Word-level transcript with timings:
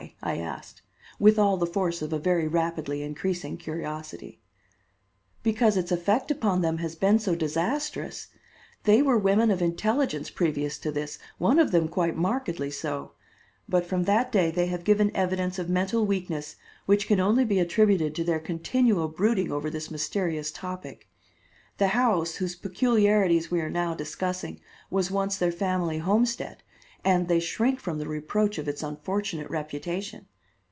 I 0.23 0.37
asked, 0.39 0.81
with 1.19 1.37
all 1.37 1.57
the 1.57 1.67
force 1.67 2.01
of 2.01 2.11
a 2.13 2.17
very 2.19 2.47
rapidly 2.47 3.03
increasing 3.03 3.55
curiosity. 3.57 4.39
"Because 5.43 5.77
its 5.77 5.91
effect 5.91 6.31
upon 6.31 6.61
them 6.61 6.77
has 6.79 6.95
been 6.95 7.19
so 7.19 7.35
disastrous. 7.35 8.27
They 8.85 9.01
were 9.03 9.17
women 9.17 9.51
of 9.51 9.61
intelligence 9.61 10.29
previous 10.31 10.79
to 10.79 10.91
this, 10.91 11.19
one 11.37 11.59
of 11.59 11.71
them 11.71 11.87
quite 11.87 12.15
markedly 12.17 12.71
so, 12.71 13.11
but 13.69 13.85
from 13.85 14.05
that 14.05 14.31
day 14.31 14.49
they 14.49 14.65
have 14.67 14.83
given 14.83 15.15
evidence 15.15 15.59
of 15.59 15.69
mental 15.69 16.03
weakness 16.05 16.55
which 16.87 17.07
can 17.07 17.19
only 17.19 17.45
be 17.45 17.59
attributed 17.59 18.15
to 18.15 18.23
their 18.23 18.39
continual 18.39 19.07
brooding 19.07 19.51
over 19.51 19.69
this 19.69 19.91
mysterious 19.91 20.51
topic. 20.51 21.09
The 21.77 21.89
house, 21.89 22.35
whose 22.35 22.55
peculiarities 22.55 23.51
we 23.51 23.61
are 23.61 23.69
now 23.69 23.93
discussing, 23.93 24.61
was 24.89 25.11
once 25.11 25.37
their 25.37 25.51
family 25.51 25.99
homestead, 25.99 26.63
and 27.03 27.27
they 27.27 27.39
shrink 27.39 27.79
from 27.79 27.97
the 27.97 28.07
reproach 28.07 28.59
of 28.59 28.67
its 28.67 28.83
unfortunate 28.83 29.49
reputation. 29.49 30.23